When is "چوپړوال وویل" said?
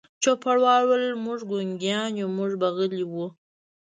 0.23-1.13